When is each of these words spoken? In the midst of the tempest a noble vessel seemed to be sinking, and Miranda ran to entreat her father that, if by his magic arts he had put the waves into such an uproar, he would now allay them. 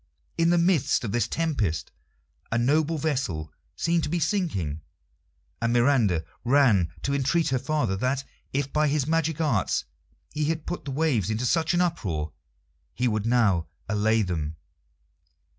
In 0.35 0.49
the 0.49 0.57
midst 0.57 1.03
of 1.03 1.11
the 1.11 1.21
tempest 1.21 1.91
a 2.51 2.57
noble 2.57 2.97
vessel 2.97 3.53
seemed 3.75 4.01
to 4.01 4.09
be 4.09 4.19
sinking, 4.19 4.81
and 5.61 5.71
Miranda 5.71 6.25
ran 6.43 6.91
to 7.03 7.13
entreat 7.13 7.49
her 7.49 7.59
father 7.59 7.95
that, 7.97 8.23
if 8.51 8.73
by 8.73 8.87
his 8.87 9.05
magic 9.05 9.39
arts 9.39 9.85
he 10.33 10.45
had 10.45 10.65
put 10.65 10.85
the 10.85 10.89
waves 10.91 11.29
into 11.29 11.45
such 11.45 11.75
an 11.75 11.81
uproar, 11.81 12.33
he 12.95 13.07
would 13.07 13.27
now 13.27 13.67
allay 13.87 14.23
them. 14.23 14.55